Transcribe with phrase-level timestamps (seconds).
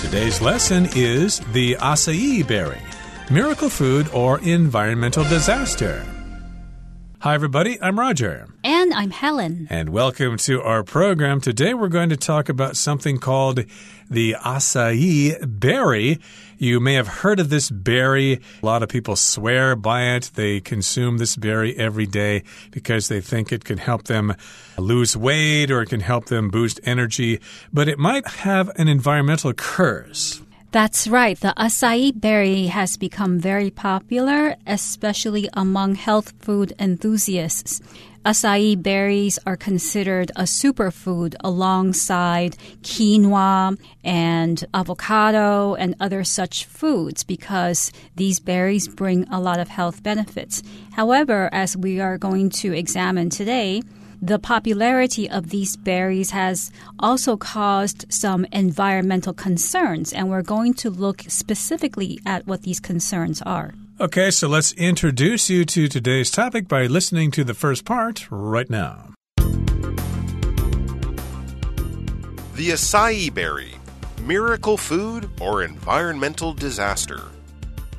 [0.00, 2.80] Today's lesson is the acai berry,
[3.30, 6.04] miracle food or environmental disaster.
[7.20, 7.80] Hi, everybody.
[7.80, 8.46] I'm Roger.
[8.62, 9.66] And I'm Helen.
[9.70, 11.40] And welcome to our program.
[11.40, 13.64] Today we're going to talk about something called
[14.10, 16.20] the acai berry.
[16.58, 18.40] You may have heard of this berry.
[18.62, 20.30] A lot of people swear by it.
[20.34, 24.34] They consume this berry every day because they think it can help them
[24.78, 27.40] lose weight or it can help them boost energy.
[27.72, 30.42] But it might have an environmental curse.
[30.76, 31.40] That's right.
[31.40, 37.80] The acai berry has become very popular, especially among health food enthusiasts.
[38.26, 47.90] Acai berries are considered a superfood alongside quinoa and avocado and other such foods because
[48.16, 50.62] these berries bring a lot of health benefits.
[50.92, 53.80] However, as we are going to examine today,
[54.26, 60.90] the popularity of these berries has also caused some environmental concerns, and we're going to
[60.90, 63.72] look specifically at what these concerns are.
[64.00, 68.68] Okay, so let's introduce you to today's topic by listening to the first part right
[68.68, 69.14] now.
[72.56, 73.74] The acai berry
[74.22, 77.22] miracle food or environmental disaster?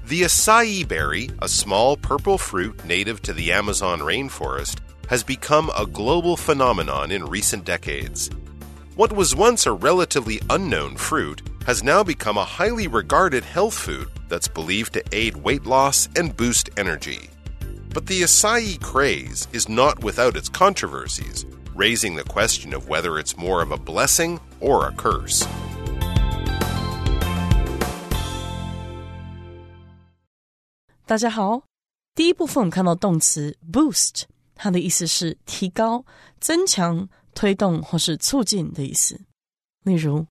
[0.07, 5.85] The acai berry, a small purple fruit native to the Amazon rainforest, has become a
[5.85, 8.29] global phenomenon in recent decades.
[8.95, 14.07] What was once a relatively unknown fruit has now become a highly regarded health food
[14.29, 17.29] that's believed to aid weight loss and boost energy.
[17.93, 23.37] But the acai craze is not without its controversies, raising the question of whether it's
[23.37, 25.47] more of a blessing or a curse.
[33.63, 36.04] boost 它的意思是提高、
[36.40, 39.20] 增强、推动或是促进的意思。
[39.84, 40.26] 例如，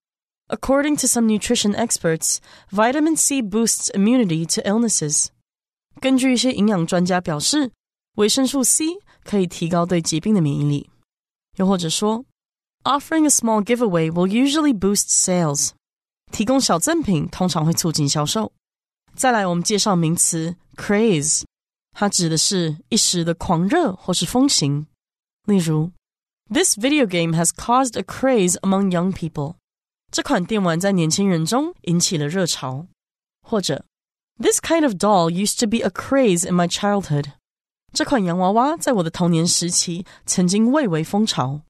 [0.47, 2.37] According to some nutrition experts,
[2.71, 5.27] vitamin C boosts immunity to illnesses。
[5.99, 7.71] 根据一些营养专家表示，
[8.15, 8.85] 维生素 C
[9.23, 10.89] 可以提高对疾病的免疫力。
[11.57, 12.25] 又或者说，
[12.83, 15.71] Offering a small giveaway will usually boost sales。
[16.31, 18.51] 提供小赠品通常会促进销售。
[19.15, 21.43] 再来，我们介绍名词 craze。
[21.95, 24.87] 它指的是一时的狂热或是风行。
[25.45, 25.91] 例如，
[26.49, 29.55] This video game has caused a craze among young people。
[30.11, 32.87] 这款电玩在年轻人中引起了热潮。
[33.41, 33.85] 或者，
[34.39, 37.33] This kind of doll used to be a craze in my childhood。
[37.93, 41.61] 这款洋娃娃在我的童年时期曾经蔚为风潮。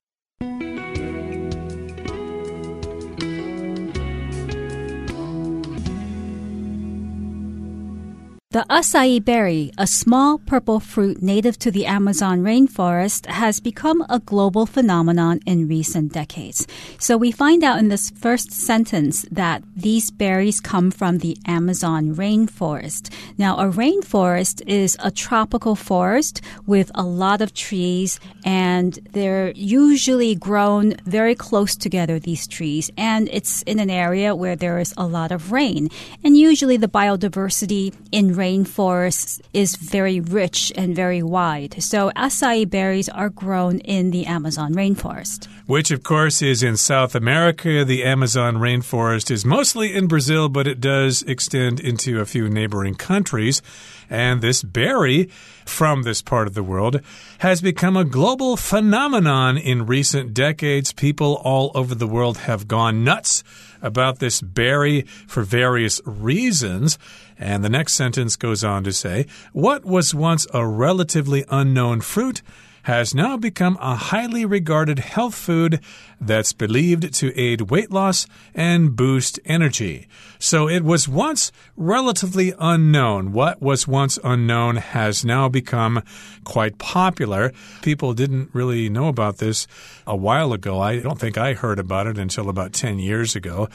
[8.57, 14.17] The acai berry, a small purple fruit native to the Amazon rainforest, has become a
[14.17, 16.65] global phenomenon in recent decades.
[16.97, 22.15] So we find out in this first sentence that these berries come from the Amazon
[22.15, 23.13] rainforest.
[23.37, 30.33] Now, a rainforest is a tropical forest with a lot of trees, and they're usually
[30.33, 35.05] grown very close together, these trees, and it's in an area where there is a
[35.05, 35.89] lot of rain.
[36.23, 41.73] And usually the biodiversity in rainforest is very rich and very wide.
[41.83, 45.47] So acai berries are grown in the Amazon rainforest.
[45.65, 47.83] Which, of course, is in South America.
[47.83, 52.95] The Amazon rainforest is mostly in Brazil, but it does extend into a few neighboring
[52.95, 53.61] countries.
[54.09, 55.29] And this berry
[55.65, 57.01] from this part of the world
[57.39, 60.93] has become a global phenomenon in recent decades.
[60.93, 63.43] People all over the world have gone nuts
[63.81, 66.97] about this berry for various reasons.
[67.39, 72.41] And the next sentence goes on to say, What was once a relatively unknown fruit
[72.87, 75.77] has now become a highly regarded health food
[76.21, 78.25] that's believed to aid weight loss
[78.55, 80.07] and boost energy.
[80.39, 83.33] So it was once relatively unknown.
[83.33, 86.01] What was once unknown has now become
[86.45, 87.51] quite popular.
[87.81, 89.67] People didn't really know about this
[90.07, 90.79] a while ago.
[90.79, 93.67] I don't think I heard about it until about 10 years ago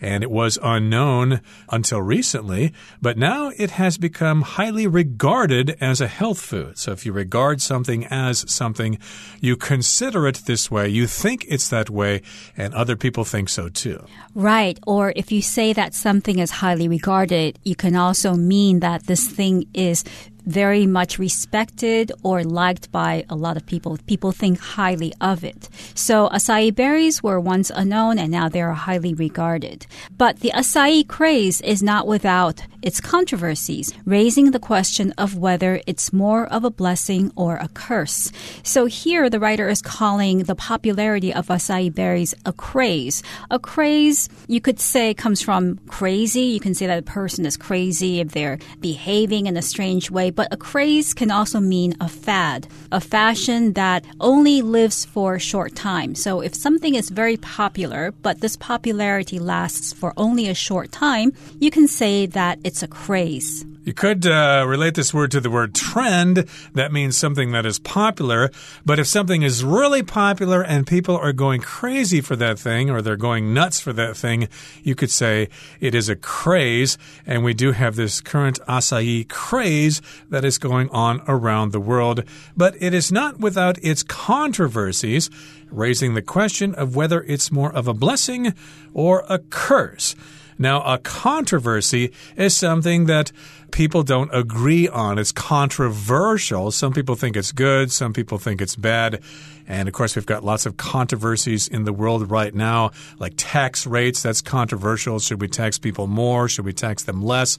[0.00, 1.40] and it was unknown
[1.70, 2.72] until recently,
[3.02, 6.78] but now it has become highly regarded as a health food.
[6.78, 8.98] So if you regard something as something,
[9.40, 12.22] you consider it this way, you think it's that way,
[12.56, 14.04] and other people think so too.
[14.34, 14.78] Right.
[14.86, 19.28] Or if you say that something is highly regarded, you can also mean that this
[19.28, 20.04] thing is
[20.48, 23.98] very much respected or liked by a lot of people.
[24.06, 25.68] People think highly of it.
[25.94, 29.86] So acai berries were once unknown and now they are highly regarded.
[30.16, 36.12] But the acai craze is not without its controversies, raising the question of whether it's
[36.12, 38.30] more of a blessing or a curse.
[38.62, 43.22] So here the writer is calling the popularity of acai berries a craze.
[43.50, 46.42] A craze, you could say, comes from crazy.
[46.42, 50.30] You can say that a person is crazy if they're behaving in a strange way,
[50.30, 55.40] but a craze can also mean a fad, a fashion that only lives for a
[55.40, 56.14] short time.
[56.14, 61.32] So if something is very popular, but this popularity lasts for only a short time,
[61.58, 63.64] you can say that it's a craze.
[63.84, 66.44] You could uh, relate this word to the word trend.
[66.74, 68.50] That means something that is popular.
[68.84, 73.00] But if something is really popular and people are going crazy for that thing or
[73.00, 74.50] they're going nuts for that thing,
[74.82, 75.48] you could say
[75.80, 76.98] it is a craze.
[77.24, 82.22] And we do have this current acai craze that is going on around the world.
[82.54, 85.30] But it is not without its controversies,
[85.70, 88.52] raising the question of whether it's more of a blessing
[88.92, 90.14] or a curse.
[90.58, 93.30] Now, a controversy is something that
[93.70, 95.18] people don't agree on.
[95.18, 96.70] It's controversial.
[96.70, 99.20] Some people think it's good, some people think it's bad.
[99.68, 103.86] And of course, we've got lots of controversies in the world right now, like tax
[103.86, 104.22] rates.
[104.22, 105.18] That's controversial.
[105.18, 106.48] Should we tax people more?
[106.48, 107.58] Should we tax them less?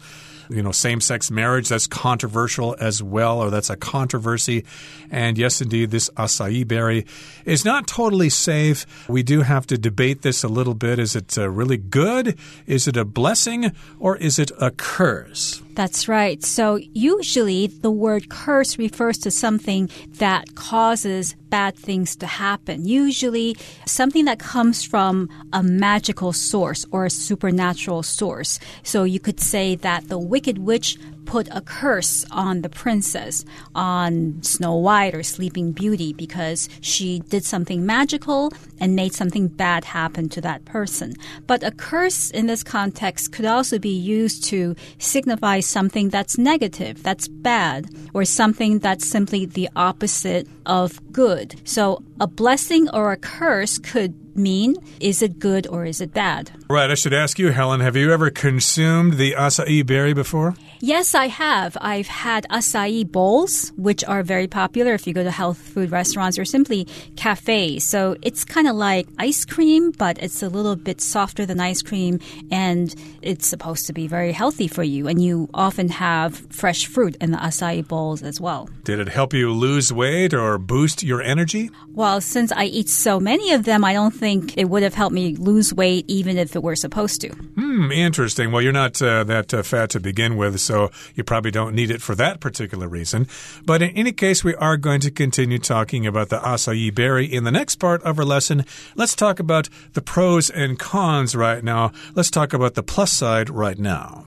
[0.50, 4.66] You know, same sex marriage, that's controversial as well, or that's a controversy.
[5.12, 7.06] And yes, indeed, this acai berry
[7.46, 8.88] is not totally safe.
[9.08, 10.98] We do have to debate this a little bit.
[10.98, 12.40] Is it uh, really good?
[12.66, 13.72] Is it a blessing?
[14.00, 15.62] Or is it a curse?
[15.76, 16.44] That's right.
[16.44, 22.86] So usually the word curse refers to something that causes bad things to happen.
[22.86, 28.60] Usually something that comes from a magical source or a supernatural source.
[28.84, 30.98] So you could say that the Wicked Witch
[31.30, 33.46] put a curse on the princess,
[33.76, 39.86] on Snow White or Sleeping Beauty, because she did something magical and made something bad
[39.86, 41.14] happen to that person.
[41.46, 47.04] But a curse in this context could also be used to signify something that's negative,
[47.04, 51.62] that's bad, or something that's simply the opposite of good.
[51.64, 54.75] So a blessing or a curse could mean?
[55.00, 56.51] Is it good or is it bad?
[56.69, 56.89] Right.
[56.89, 60.56] I should ask you, Helen, have you ever consumed the acai berry before?
[60.81, 61.77] Yes, I have.
[61.81, 66.39] I've had acai bowls, which are very popular if you go to health food restaurants
[66.39, 66.88] or simply
[67.18, 67.83] cafes.
[67.83, 71.81] So it's kind of like ice cream, but it's a little bit softer than ice
[71.81, 72.19] cream,
[72.50, 75.09] and it's supposed to be very healthy for you.
[75.09, 78.69] And you often have fresh fruit in the acai bowls as well.
[78.86, 81.69] Did it help you lose weight or boost your energy?
[81.94, 85.14] Well, since I eat so many of them, I don't think it would have helped
[85.14, 87.30] me lose weight even if it were supposed to.
[87.30, 88.52] Hmm, interesting.
[88.52, 91.92] Well, you're not uh, that uh, fat to begin with, so you probably don't need
[91.92, 93.28] it for that particular reason.
[93.66, 97.44] But in any case, we are going to continue talking about the acai berry in
[97.44, 98.66] the next part of our lesson.
[98.96, 101.92] Let's talk about the pros and cons right now.
[102.16, 104.25] Let's talk about the plus side right now.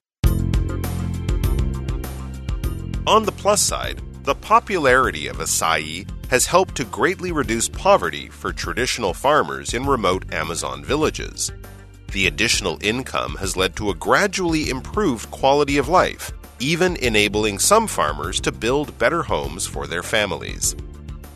[3.07, 8.53] On the plus side, the popularity of acai has helped to greatly reduce poverty for
[8.53, 11.51] traditional farmers in remote Amazon villages.
[12.13, 17.89] The additional income has led to a gradually improved quality of life, even enabling some
[17.89, 20.77] farmers to build better homes for their families.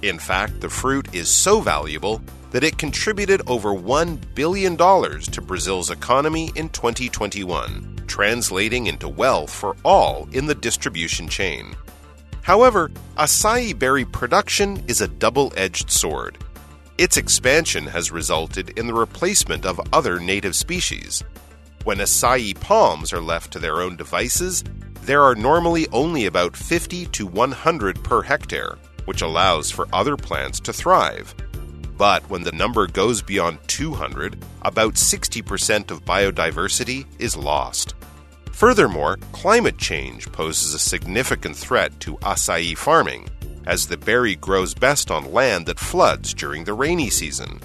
[0.03, 2.23] In fact, the fruit is so valuable
[2.53, 9.77] that it contributed over $1 billion to Brazil's economy in 2021, translating into wealth for
[9.85, 11.75] all in the distribution chain.
[12.47, 16.39] However, acai berry production is a double edged sword.
[16.97, 21.25] Its expansion has resulted in the replacement of other native species.
[21.83, 24.63] When acai palms are left to their own devices,
[25.03, 30.61] there are normally only about 50 to 100 per hectare, which allows for other plants
[30.61, 31.35] to thrive.
[31.99, 37.96] But when the number goes beyond 200, about 60% of biodiversity is lost.
[38.56, 43.28] Furthermore, climate change poses a significant threat to acai farming,
[43.66, 47.60] as the berry grows best on land that floods during the rainy season.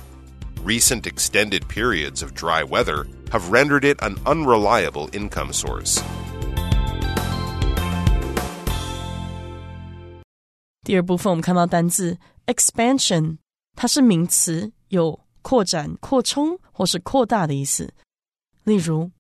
[0.65, 6.00] Recent extended periods of dry weather have rendered it an unreliable income source.
[10.83, 13.38] 第二部分我们看到单字 expansion，
[13.75, 17.93] 它是名词，有扩展、扩充或是扩大的意思。
[18.65, 19.11] 例如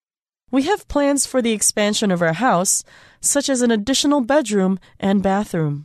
[0.50, 2.82] we have plans for the expansion of our house,
[3.20, 5.84] such as an additional bedroom and bathroom.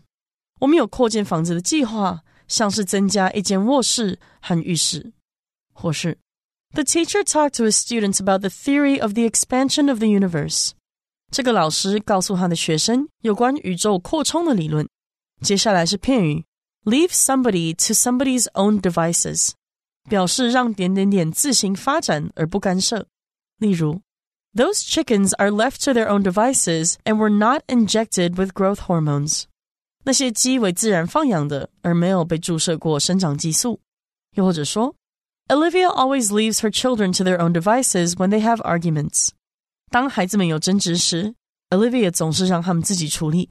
[0.60, 5.14] 我们有扩建房子的计划，像是增加一间卧室和浴室。
[5.74, 6.18] 或是
[6.74, 10.72] The teacher talked to his students about the theory of the expansion of the universe.
[11.32, 14.88] 这个老师告诉他的学生有关宇宙扩充的理论。
[15.42, 16.46] 接下来是片语
[16.84, 19.52] leave somebody to somebody's own devices，
[20.10, 23.08] 表示让点点点自行发展而不干涉。
[23.58, 24.02] 例如
[24.56, 29.44] Those chickens are left to their own devices and were not injected with growth hormones.
[30.04, 33.80] 那些鸡为自然放养的，而没有被注射过生长激素。
[34.36, 34.96] 又或者说，
[35.48, 39.30] Olivia always leaves her children to their own devices when they have arguments.
[39.90, 41.36] 当孩子们有争执时，
[41.70, 43.50] Olivia 总是让他们自己处理。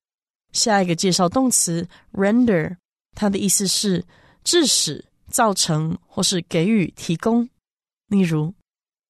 [0.53, 2.77] 下一个介绍动词 render，
[3.15, 4.05] 它的意思是
[4.43, 7.49] 致使、造成或是给予、提供。
[8.09, 8.53] 例如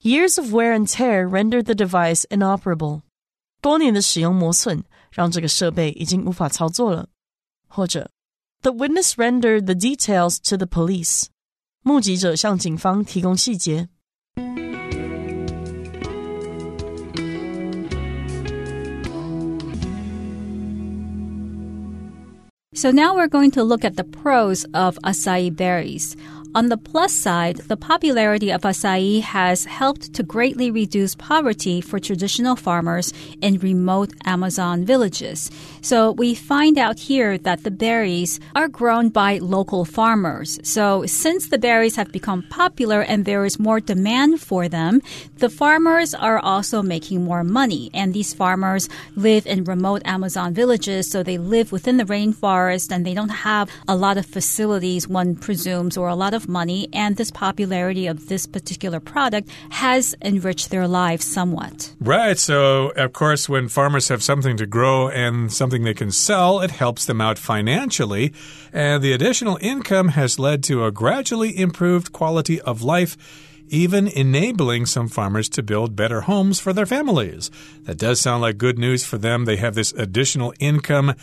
[0.05, 3.03] ，Years of wear and tear rendered the device inoperable。
[3.61, 7.09] 多年的使用磨损让这个设备已经无法操作了。
[7.69, 8.11] 或者，
[8.63, 11.27] The witness rendered the details to the police。
[11.83, 13.89] 目击者向警方提供细节。
[22.73, 26.15] So now we're going to look at the pros of acai berries.
[26.56, 32.00] On the plus side, the popularity of acai has helped to greatly reduce poverty for
[32.00, 35.52] traditional farmers in remote Amazon villages.
[35.82, 40.58] So we find out here that the berries are grown by local farmers.
[40.64, 45.02] So since the berries have become popular and there is more demand for them,
[45.40, 47.92] the farmers are also making more money.
[47.94, 53.06] And these farmers live in remote Amazon villages, so they live within the rainforest and
[53.06, 57.16] they don't have a lot of facilities, one presumes, or a lot of money, and
[57.16, 61.94] this popularity of this particular product has enriched their lives somewhat.
[62.00, 62.38] Right.
[62.38, 66.72] So, of course, when farmers have something to grow and something they can sell, it
[66.72, 68.34] helps them out financially.
[68.74, 73.18] And the additional income has led to a gradually improved quality of life
[73.68, 77.50] even enabling some farmers to build better homes for their families.
[77.84, 79.46] That does sound like good news for them.
[79.46, 81.16] They have this additional income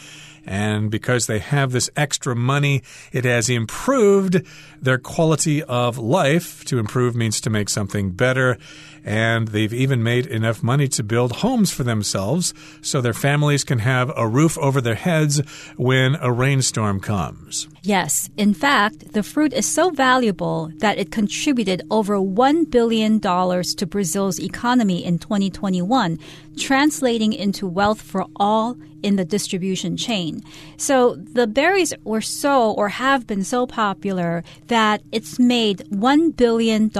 [0.46, 2.82] and because they have this extra money,
[3.12, 4.42] it has improved
[4.80, 6.64] their quality of life.
[6.66, 8.58] To improve means to make something better.
[9.04, 13.80] And they've even made enough money to build homes for themselves so their families can
[13.80, 15.40] have a roof over their heads
[15.76, 17.68] when a rainstorm comes.
[17.82, 18.30] Yes.
[18.36, 24.38] In fact, the fruit is so valuable that it contributed over $1 billion to Brazil's
[24.38, 26.18] economy in 2021,
[26.56, 30.42] translating into wealth for all in the distribution chain.
[30.76, 36.90] So the berries were so or have been so popular that it's made $1 billion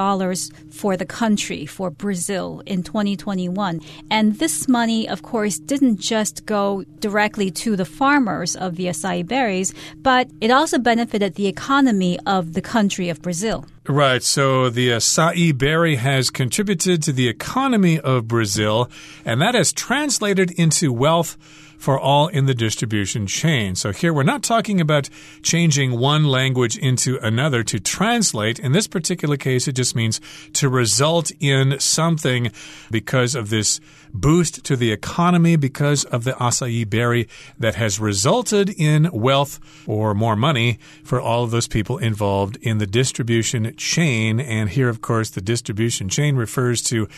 [0.71, 3.81] for the country, for Brazil in 2021.
[4.11, 9.27] And this money, of course, didn't just go directly to the farmers of the acai
[9.27, 13.65] berries, but it also benefited the economy of the country of Brazil.
[13.89, 14.23] Right.
[14.23, 18.89] So the uh, acai berry has contributed to the economy of Brazil,
[19.25, 21.37] and that has translated into wealth
[21.83, 23.75] for all in the distribution chain.
[23.75, 25.11] So here we're not talking about
[25.43, 28.61] changing one language into another to translate.
[28.61, 30.21] In this particular case, it just means
[30.53, 32.53] to result in something
[32.93, 33.81] because of this
[34.15, 40.15] boost to the economy because of the acai berry that has resulted in wealth or
[40.15, 44.39] more money for all of those people involved in the distribution chain.
[44.39, 47.09] And here, of course, the distribution chain refers to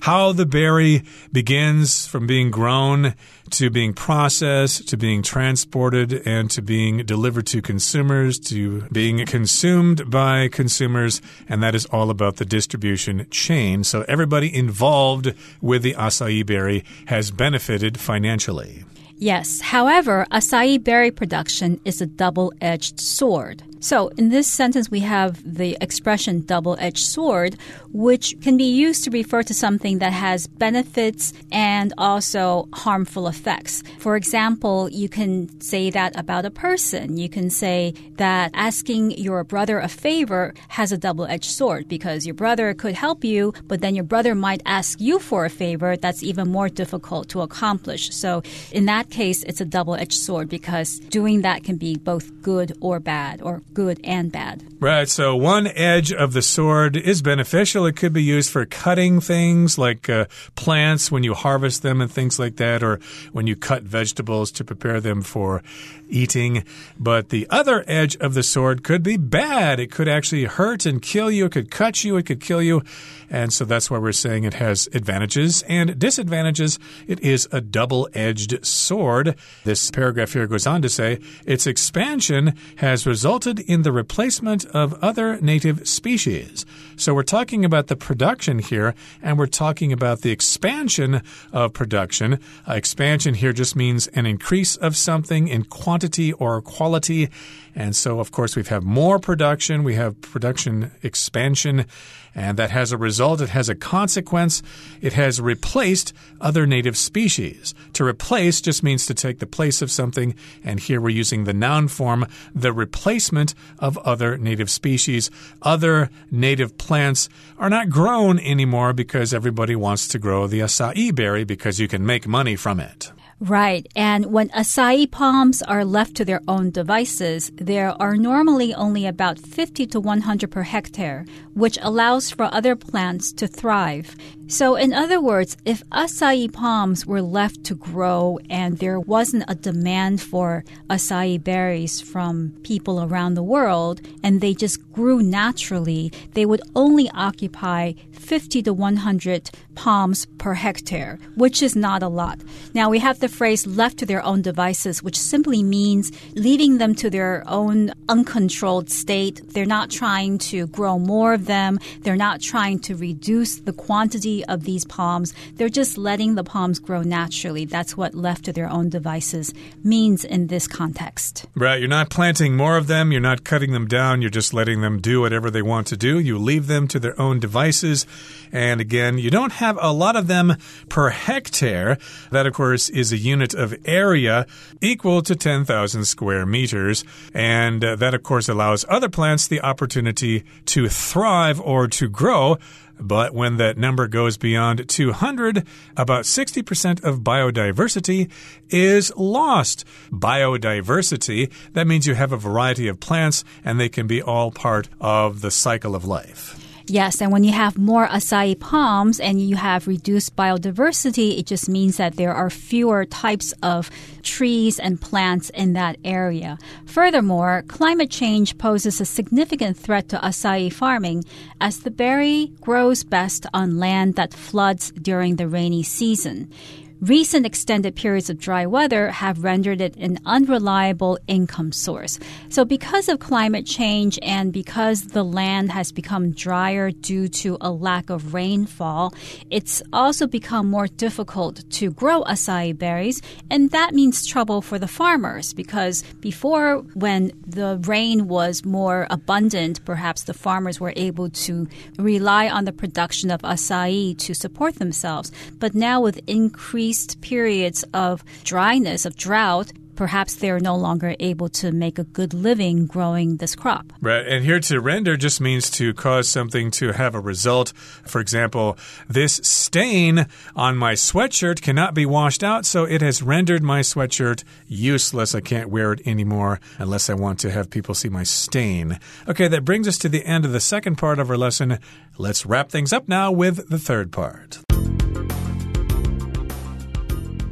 [0.00, 1.02] how the berry
[1.32, 3.14] begins from being grown
[3.50, 10.10] to being processed to being transported and to being delivered to consumers to being consumed
[10.10, 11.20] by consumers.
[11.48, 13.84] And that is all about the distribution chain.
[13.84, 18.84] So everybody involved with the acai berry has benefited financially.
[19.16, 19.60] Yes.
[19.60, 23.64] However, acai berry production is a double edged sword.
[23.80, 27.56] So, in this sentence, we have the expression double edged sword,
[27.92, 33.82] which can be used to refer to something that has benefits and also harmful effects.
[33.98, 37.16] For example, you can say that about a person.
[37.16, 42.26] You can say that asking your brother a favor has a double edged sword because
[42.26, 45.96] your brother could help you, but then your brother might ask you for a favor
[45.96, 48.12] that's even more difficult to accomplish.
[48.14, 48.42] So,
[48.72, 52.76] in that case, it's a double edged sword because doing that can be both good
[52.80, 54.64] or bad or good and bad.
[54.80, 55.08] Right.
[55.08, 57.86] So one edge of the sword is beneficial.
[57.86, 60.24] It could be used for cutting things like uh,
[60.56, 62.98] plants when you harvest them and things like that, or
[63.30, 65.62] when you cut vegetables to prepare them for
[66.08, 66.64] eating.
[66.98, 69.78] But the other edge of the sword could be bad.
[69.80, 71.46] It could actually hurt and kill you.
[71.46, 72.16] It could cut you.
[72.16, 72.82] It could kill you.
[73.30, 76.78] And so that's why we're saying it has advantages and disadvantages.
[77.06, 79.36] It is a double edged sword.
[79.64, 84.94] This paragraph here goes on to say its expansion has resulted in the replacement of
[85.02, 86.64] other native species.
[86.96, 91.22] So we're talking about the production here, and we're talking about the expansion
[91.52, 92.40] of production.
[92.66, 95.97] Uh, expansion here just means an increase of something in quantity
[96.32, 97.28] or quality.
[97.74, 101.86] And so, of course, we've had more production, we have production expansion.
[102.34, 104.62] And that has a result, it has a consequence.
[105.00, 107.74] It has replaced other native species.
[107.94, 111.52] To replace just means to take the place of something, and here we're using the
[111.52, 115.30] noun form, the replacement of other native species.
[115.62, 117.28] Other native plants
[117.58, 122.06] are not grown anymore because everybody wants to grow the acai berry because you can
[122.06, 123.10] make money from it.
[123.40, 123.86] Right.
[123.94, 129.38] And when acai palms are left to their own devices, there are normally only about
[129.38, 134.16] 50 to 100 per hectare, which allows for other plants to thrive.
[134.50, 139.54] So, in other words, if acai palms were left to grow and there wasn't a
[139.54, 146.46] demand for acai berries from people around the world and they just grew naturally, they
[146.46, 152.40] would only occupy 50 to 100 palms per hectare, which is not a lot.
[152.74, 156.94] Now, we have the phrase left to their own devices, which simply means leaving them
[156.96, 159.40] to their own uncontrolled state.
[159.52, 164.37] They're not trying to grow more of them, they're not trying to reduce the quantity
[164.46, 165.34] of these palms.
[165.54, 167.64] They're just letting the palms grow naturally.
[167.64, 169.52] That's what left to their own devices
[169.82, 171.46] means in this context.
[171.54, 171.80] Right.
[171.80, 175.00] You're not planting more of them, you're not cutting them down, you're just letting them
[175.00, 176.18] do whatever they want to do.
[176.18, 178.06] You leave them to their own devices.
[178.52, 180.56] And again, you don't have a lot of them
[180.88, 181.98] per hectare.
[182.30, 184.46] That, of course, is a unit of area
[184.80, 187.04] equal to 10,000 square meters.
[187.34, 192.58] And uh, that, of course, allows other plants the opportunity to thrive or to grow.
[193.00, 198.30] But when that number goes beyond 200, about 60% of biodiversity
[198.70, 199.84] is lost.
[200.10, 204.88] Biodiversity, that means you have a variety of plants and they can be all part
[205.00, 206.67] of the cycle of life.
[206.90, 211.68] Yes, and when you have more acai palms and you have reduced biodiversity, it just
[211.68, 213.90] means that there are fewer types of
[214.22, 216.56] trees and plants in that area.
[216.86, 221.24] Furthermore, climate change poses a significant threat to acai farming
[221.60, 226.50] as the berry grows best on land that floods during the rainy season.
[227.00, 232.18] Recent extended periods of dry weather have rendered it an unreliable income source.
[232.48, 237.70] So, because of climate change and because the land has become drier due to a
[237.70, 239.14] lack of rainfall,
[239.48, 243.22] it's also become more difficult to grow acai berries.
[243.48, 249.84] And that means trouble for the farmers because before, when the rain was more abundant,
[249.84, 255.30] perhaps the farmers were able to rely on the production of acai to support themselves.
[255.60, 256.87] But now, with increased
[257.20, 262.86] periods of dryness, of drought, perhaps they're no longer able to make a good living
[262.86, 263.92] growing this crop.
[264.00, 264.24] Right.
[264.24, 267.72] And here to render just means to cause something to have a result.
[268.04, 273.64] For example, this stain on my sweatshirt cannot be washed out, so it has rendered
[273.64, 275.34] my sweatshirt useless.
[275.34, 279.00] I can't wear it anymore unless I want to have people see my stain.
[279.26, 281.80] Okay, that brings us to the end of the second part of our lesson.
[282.16, 284.60] Let's wrap things up now with the third part.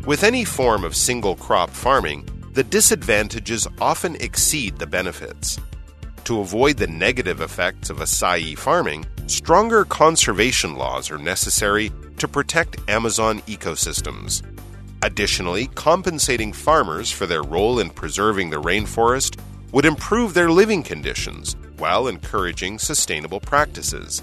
[0.07, 5.59] With any form of single crop farming, the disadvantages often exceed the benefits.
[6.27, 12.89] To avoid the negative effects of acai farming, stronger conservation laws are necessary to protect
[12.89, 14.43] Amazon ecosystems.
[15.03, 19.41] Additionally, compensating farmers for their role in preserving the rainforest
[19.73, 24.23] would improve their living conditions while encouraging sustainable practices.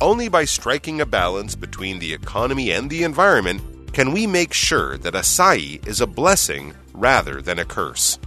[0.00, 3.60] Only by striking a balance between the economy and the environment
[3.95, 8.17] can we make sure that acai is a blessing rather than a curse?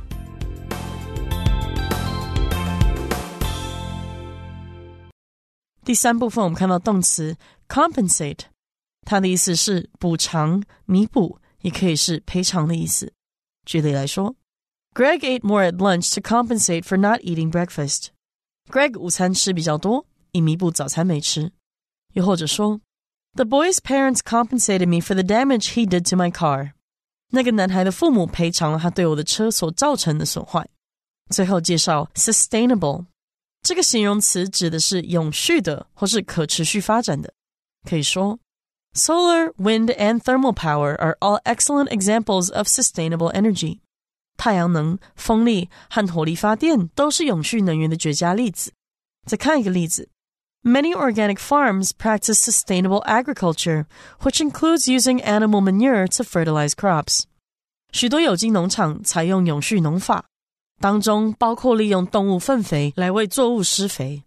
[5.85, 7.37] 第三部分我们看到动词
[7.69, 8.41] compensate，
[9.03, 13.13] 它的意思是补偿、弥补，也可以是赔偿的意思。
[13.67, 14.35] 举例来说，
[14.95, 21.53] Greg ate more at lunch to compensate for not eating breakfast。Greg 午餐吃比较多，以弥补早餐没吃。
[22.15, 22.81] 又或者说
[23.35, 26.73] the boy's parents compensated me for the damage he did to my car.
[27.31, 30.69] 那个男孩的父母赔偿了他对我的车所造成的损坏。
[31.31, 33.07] 最后介绍 sustainable
[33.63, 37.33] 这个形容词指的是永续的或是可持续发展的。
[37.89, 38.39] 可以说，
[38.95, 43.81] solar, wind, and thermal power are all excellent examples of sustainable energy.
[44.37, 48.73] 太阳能、风力和火力发电都是永续能源的绝佳例子。
[49.27, 50.11] 再看一个例子。
[50.63, 53.87] Many organic farms practice sustainable agriculture,
[54.23, 57.25] which includes using animal manure to fertilize crops.
[57.93, 60.25] 许多有机农场采用永续农法，
[60.81, 64.23] 当中包括利用动物粪肥来为作物施肥。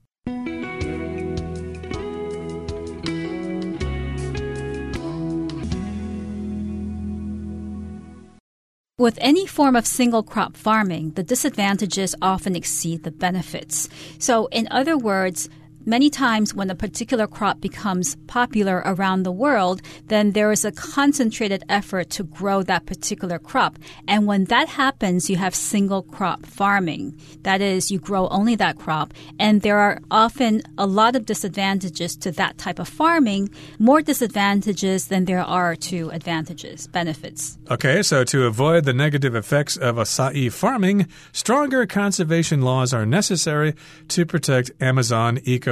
[8.99, 13.85] With any form of single crop farming, the disadvantages often exceed the benefits.
[14.19, 15.47] So, in other words,
[15.86, 20.72] many times when a particular crop becomes popular around the world, then there is a
[20.72, 23.78] concentrated effort to grow that particular crop.
[24.08, 27.18] And when that happens, you have single crop farming.
[27.42, 29.12] That is, you grow only that crop.
[29.38, 35.08] And there are often a lot of disadvantages to that type of farming, more disadvantages
[35.08, 37.58] than there are to advantages, benefits.
[37.70, 43.74] Okay, so to avoid the negative effects of acai farming, stronger conservation laws are necessary
[44.08, 45.71] to protect Amazon ecosystems.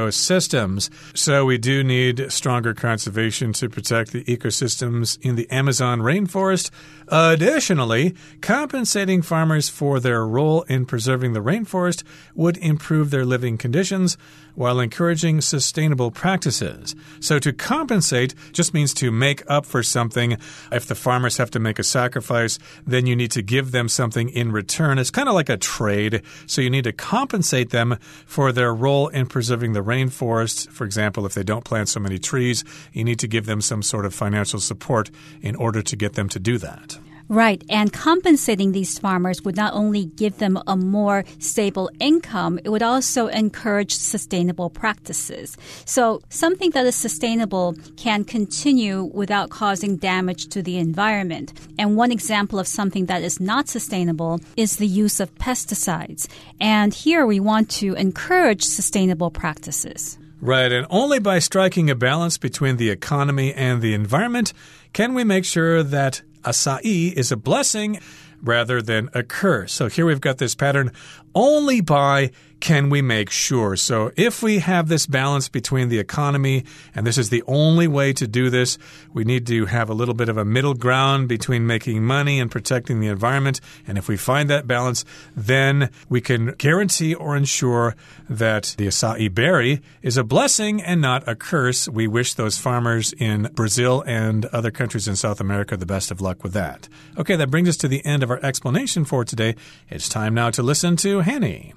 [1.15, 6.71] So we do need stronger conservation to protect the ecosystems in the Amazon rainforest.
[7.09, 14.17] Additionally, compensating farmers for their role in preserving the rainforest would improve their living conditions
[14.55, 16.95] while encouraging sustainable practices.
[17.21, 20.37] So, to compensate just means to make up for something.
[20.71, 24.29] If the farmers have to make a sacrifice, then you need to give them something
[24.29, 24.99] in return.
[24.99, 26.23] It's kind of like a trade.
[26.47, 30.69] So, you need to compensate them for their role in preserving the rainforest.
[30.71, 33.83] For example, if they don't plant so many trees, you need to give them some
[33.83, 35.11] sort of financial support
[35.43, 36.99] in order to get them to do that.
[37.31, 37.63] Right.
[37.71, 42.83] And compensating these farmers would not only give them a more stable income, it would
[42.83, 45.57] also encourage sustainable practices.
[45.85, 51.53] So something that is sustainable can continue without causing damage to the environment.
[51.79, 56.27] And one example of something that is not sustainable is the use of pesticides.
[56.61, 60.19] And here we want to encourage sustainable practices.
[60.41, 64.53] Right, and only by striking a balance between the economy and the environment
[64.93, 67.99] can we make sure that acai is a blessing
[68.43, 69.73] rather than a curse.
[69.73, 70.93] So here we've got this pattern
[71.35, 73.75] only by can we make sure?
[73.75, 78.13] So, if we have this balance between the economy, and this is the only way
[78.13, 78.77] to do this,
[79.15, 82.51] we need to have a little bit of a middle ground between making money and
[82.51, 83.61] protecting the environment.
[83.87, 87.97] And if we find that balance, then we can guarantee or ensure
[88.29, 91.89] that the acai berry is a blessing and not a curse.
[91.89, 96.21] We wish those farmers in Brazil and other countries in South America the best of
[96.21, 96.89] luck with that.
[97.17, 99.56] Okay, that brings us to the end of our explanation for today.
[99.90, 101.74] It's time now to listen to Hanny.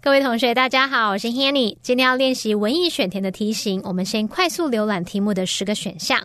[0.00, 1.76] 各位同学，大家好，我是 Hanny。
[1.82, 6.18] 今天要练习文艺选填的题型，我们先快速浏览题目的十个选项。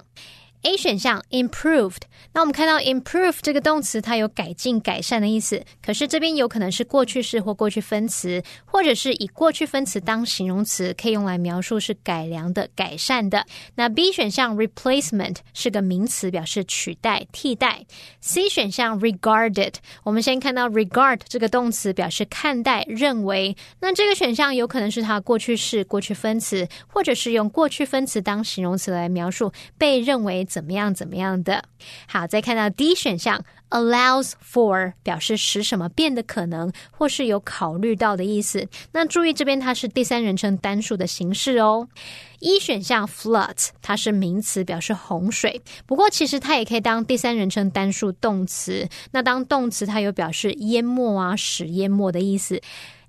[0.62, 5.62] A 选项 improved，那我们看到 improve 这个动词，它有改进、改善的意思。
[5.81, 13.47] 可是这边有可能是过去式或过去分词，或者是以过去分词当形容词，可以用来描述是改良的、改善的。
[13.77, 17.87] 那 B 选项 replacement 是个名词，表示取代、替代。
[18.21, 23.57] C 选项 regarded，我们先看到 regard 这个动词，表示看待、认为。
[23.81, 30.48] 那这个选项有可能是它过去式、过去分词，或者是用过去分词当形容词来描述被认为。
[30.49, 30.93] 怎么样？
[30.93, 31.63] 怎么样的？
[32.07, 38.67] 好，再看到 D 选项，allows for 表示使什么变的可能，或是有考虑到的意思。
[38.93, 41.89] 那注意这边它是第三人称单数的形式哦。
[42.41, 45.61] 一选项 flood，它是名词，表示洪水。
[45.87, 48.89] 不过其实它也可以当第三人称单数动词。
[49.11, 52.61] 那当动词，它有表示淹没啊、使淹没的意思。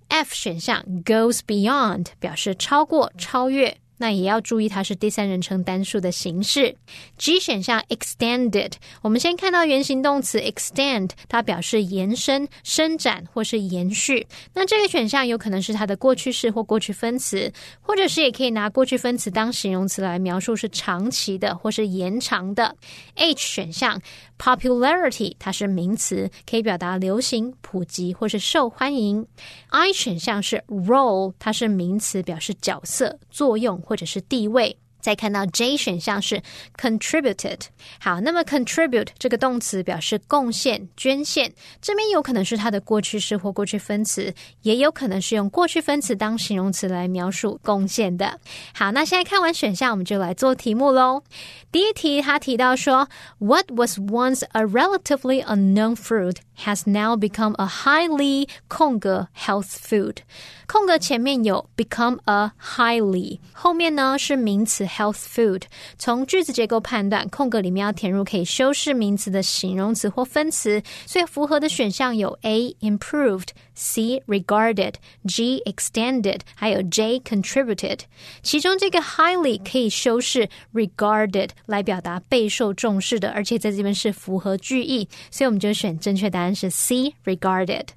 [0.08, 3.78] F 选项 goes beyond 表示超过、超越。
[4.00, 6.76] 那也要注意，它是第三人称单数的形式。
[7.18, 8.72] G 选项 extended，
[9.04, 14.26] 我们先看到原形动词 extend，它表示延伸、伸展或是延续。
[14.54, 22.76] 那这个选项有可能是它的过去式或过去分词，或者是也可以拿过去分词当形容词来描述是长期的或是延长的。
[23.16, 24.02] H 选项
[24.40, 29.28] popularity，它是名词，可以表达流行、普及或是受欢迎。
[29.68, 33.60] I 选项是 role，它是名词，表示角色、作用。
[33.90, 34.78] 或者是地位。
[35.00, 36.42] 再看到 J 选项是
[36.78, 37.62] contributed，
[38.00, 48.40] 好，那么 contribute 这个动词表示贡献、捐献，这边有可能是它的过去式或过去分词，也有可能是用过去分词当形容词来描述贡献的。
[48.74, 51.24] 好，那现在看完选项，我们就来做题目喽。
[51.72, 53.08] 第一题他提到说
[53.38, 60.19] ，What was once a relatively unknown fruit has now become a highly 空格 health food，
[60.67, 64.85] 空格前面有 become a highly，后面呢是名词。
[64.85, 65.63] Health food，
[65.99, 73.49] 从句子结构判断，空格里面要填入可以修饰名词的形容词或分词，所以符合的选项有 A improved、
[73.80, 78.02] C regarded、G extended，还有 J contributed。
[78.44, 87.88] 其中这个 highly 可以修饰 regarded 来表达备受重视的，而且在这边是符合句意，所以我们就选正确答案是 C regarded。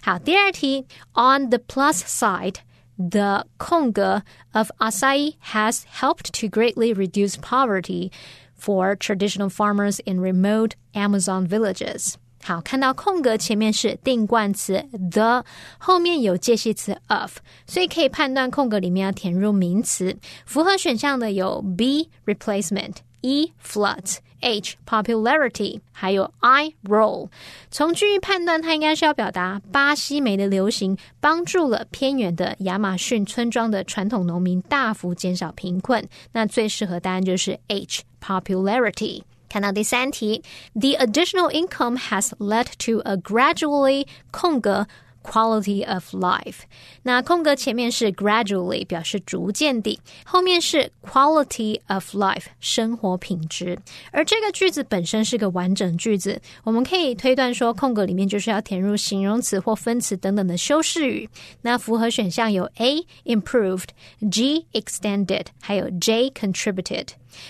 [0.00, 2.58] 好，第二题，on the plus side。
[2.96, 8.12] The 空格 of acai has helped to greatly reduce poverty
[8.54, 12.14] for traditional farmers in remote Amazon villages.
[12.42, 15.44] 好，看到空格前面是定冠词 the，
[15.78, 20.16] 后面有介系词 of，所以可以判断空格里面要填入名词。
[20.44, 22.96] 符合选项的有 B replacement。
[23.24, 27.28] E flood H popularity，还有 I roll。
[27.70, 36.04] 从句意判断，它应该是要表达巴西莓的流行帮助了偏远的亚马逊村庄的传统农民大幅减少贫困。
[36.32, 39.22] 那最适合答案就是 H popularity。
[39.52, 44.86] 看到第三题，The additional income has led to a gradually 空格
[45.22, 46.60] quality of life。
[47.02, 53.78] 那空格前面是 gradually 表示逐渐地，后面是 quality of life 生活品质。
[54.10, 61.28] 而这个句子本身是个完整句子，我们可以推断说，空格里面就是要填入形容词或分词等等的修饰语。
[61.60, 63.88] 那符合选项有 A improved、
[64.30, 67.08] G extended，还有 J contributed。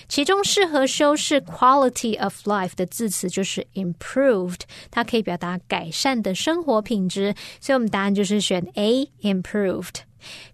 [0.09, 9.97] 其中适合修饰 quality of life 的字词就是 improved，它可以表达改善的生活品质，所以我们答案就是选 A improved。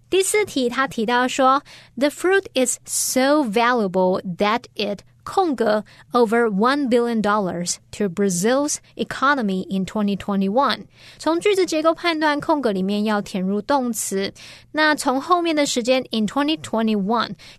[0.09, 1.61] 第四题，他提到说
[1.95, 10.85] ，the fruit is so valuable that it 空格 over $1 billion to Brazil's economy in 2021。
[11.19, 14.33] 从句子结构判断，Congo 里面要填入动词。
[14.71, 16.25] 那从后面的时间 in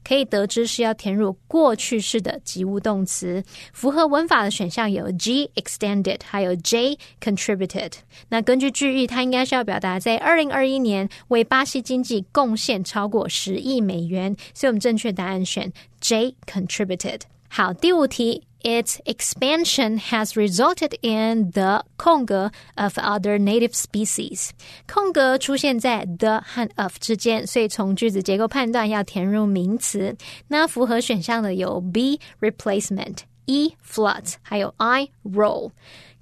[0.03, 3.41] 可以得知是要填入过去式的及物动词。
[3.73, 7.93] 符合文法的选项有 G extended，还有 J contributed。
[8.31, 14.35] 那根据句意，它应该是要表达在2021年为巴西经济贡献超过十亿美元。
[14.55, 17.21] 所以我们正确答案选 J contributed。
[17.53, 24.51] 好，第五题，its expansion has resulted in the 空格 of other native species。
[24.87, 30.17] 空格出现在 the 和 of 之间，所以从句子结构判断要填入名词。
[30.47, 35.73] 那符合选项的有 B replacement、E floods，还有 I role。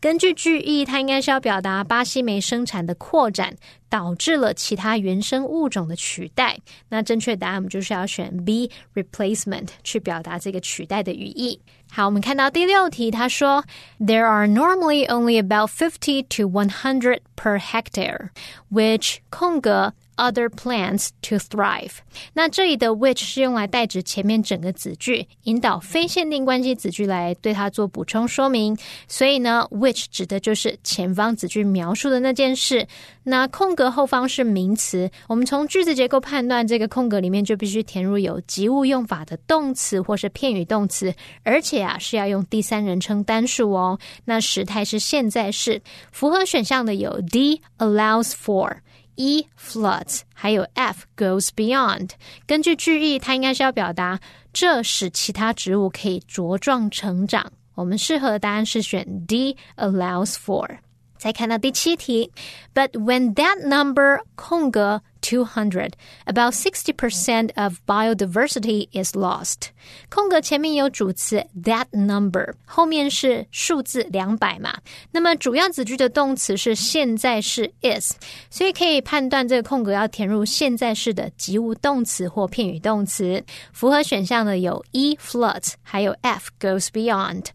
[0.01, 3.57] 根据句意，它应该是要表达巴西莓生产的扩展
[3.89, 6.59] 导致了其他原生物种的取代。
[6.89, 11.61] 那正确答案我们就是要选 B replacement 去表达这个取代的语义。
[11.91, 13.65] 好，我们看到第六题，他说
[13.99, 18.29] There are normally only about fifty to one hundred per hectare,
[18.71, 21.93] which 空格 other plants to thrive。
[22.35, 28.77] 那这里的 which 是用来代指前面整个子句，引导非限定关系子句来对它做补充说明。
[29.07, 32.87] 所以呢，which 指的就是前方子句描述的那件事。
[33.25, 43.99] 那空格后方是名词，我们从句子结构判断，这个空格里面就必须填入有及物用法的动词或是片语动词，而且啊是要用第三人称单数哦。
[44.25, 45.81] 那时态是现在式。
[46.11, 48.79] 符合选项的有 D allows for。
[49.19, 52.11] E floods，还有 F goes beyond。
[52.47, 54.21] 根据句意，它应该是要表达
[54.53, 57.53] 这使其他植物可以茁壮成长。
[57.75, 60.79] 我们适合的答案是选 D allows for。
[61.18, 62.30] 再看到第七题，
[62.74, 65.94] But when that number 空格 two hundred,
[66.26, 69.70] about sixty percent of biodiversity is lost。
[70.10, 74.78] 空格前面有主词 that number，后面是数字两百嘛。
[75.12, 78.16] 那么主要子句的动词是现在式 is，
[78.50, 83.42] 所以可以判断这个空格要填入现在式的及物动词或片语动词。
[83.72, 87.46] 符合选项的有 E floods，还有 F goes beyond。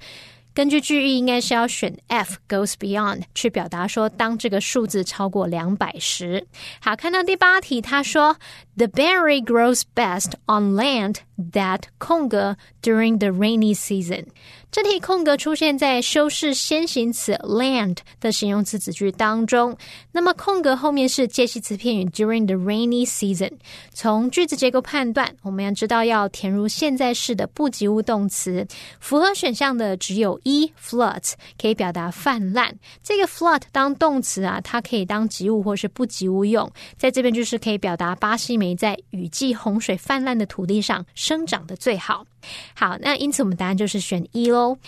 [0.53, 6.45] 根据句意，应该是要选 F goes beyond 去表达说，当这个数字超过两百时。
[6.79, 8.37] 好，看到第八题，他说
[8.77, 11.17] The berry grows best on land
[11.51, 14.25] that 空格 during the rainy season。
[14.71, 19.77] 这题空格出现在修饰先行词 land 的形容词子句当中，
[20.11, 23.51] 那么空格后面是介系词片语 during the rainy season。
[23.93, 28.67] 从句子结构判断，我们要知道要填入现在式的不及物动词，
[28.99, 32.75] 符合选项的只有一 flood 可以表达泛滥。
[33.03, 36.67] 这个 flood 当动词啊，它可以当及物或是不及物用，
[36.97, 42.26] 在这边就是可以表达巴西莓在雨季洪水泛滥的土地上生长的最好。
[42.74, 44.78] 好，那因此我们答案就是选一喽。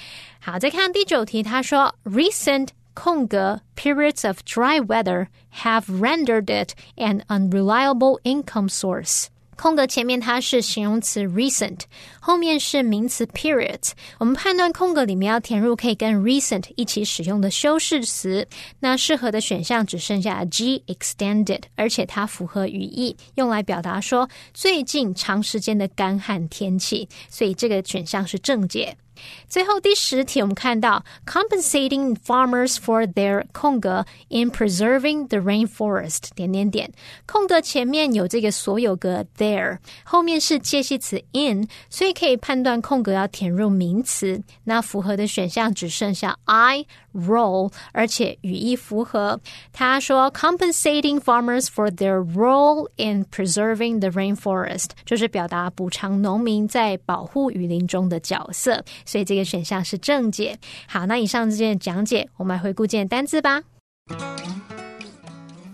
[0.41, 5.29] 好，再看第九题，他说，recent 空格 periods of dry weather
[5.63, 9.27] have rendered it an unreliable income source。
[9.56, 11.80] 空格前面它是形容词 recent，
[12.20, 13.92] 后面是名词 period。
[14.20, 18.48] 我们判断空格里面要填入可以跟 recent 一起使用的修饰词，
[18.80, 28.98] 那适合的选项只剩下 G extended，而且它符合语义，用来表达说最近长时间的干旱天气，所以这个选项是正解。
[29.48, 36.92] 最后第十题，我们看到 compensating farmers for their 空格 in preserving the rainforest 点点点，
[37.26, 44.42] 空格前面有这个所有格 there，后面是介系词 in，所以可以判断空格要填入名词。
[44.66, 49.41] 那符合的选项只剩下 I role，而且语义符合。
[49.73, 58.85] 他说，compensating farmers for their role in preserving the rainforest，就是表达补偿农民在保护雨林中的角色。
[59.05, 60.59] 所以这个选项是正解。
[60.87, 63.63] 好，那以上这件讲解，我们来回顾这件单字吧。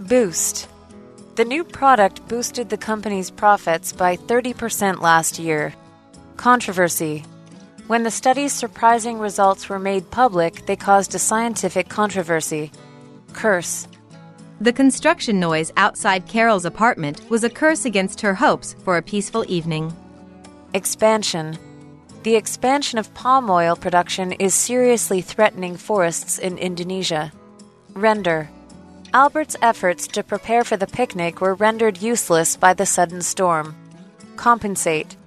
[0.09, 0.65] Boost.
[1.35, 5.73] The new product boosted the company's profits by 30% last year.
[6.39, 7.25] Controversy.
[7.88, 12.72] When the study's surprising results were made public, they caused a scientific controversy.
[13.34, 13.88] Curse.
[14.62, 19.44] The construction noise outside Carol's apartment was a curse against her hopes for a peaceful
[19.48, 19.92] evening.
[20.74, 21.58] Expansion.
[22.24, 27.32] The expansion of palm oil production is seriously threatening forests in Indonesia.
[27.94, 28.50] Render.
[29.14, 33.76] Albert's efforts to prepare for the picnic were rendered useless by the sudden storm.
[34.38, 35.18] Compensate.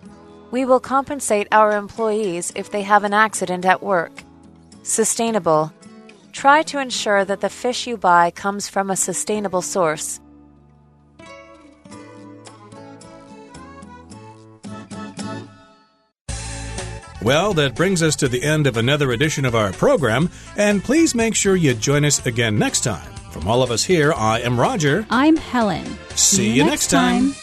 [0.55, 4.13] We will compensate our employees if they have an accident at work.
[4.85, 5.73] Sustainable.
[6.31, 10.21] Try to ensure that the fish you buy comes from a sustainable source.
[17.21, 21.17] Well, that brings us to the end of another edition of our program, and please
[21.17, 23.13] make sure you join us again next time.
[23.33, 25.05] From all of us here, I am Roger.
[25.11, 25.99] I'm Helen.
[26.15, 27.35] See, you next time.